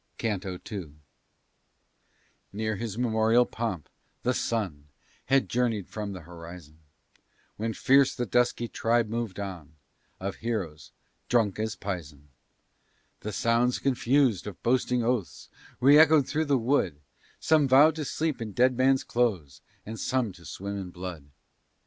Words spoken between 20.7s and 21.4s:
in blood.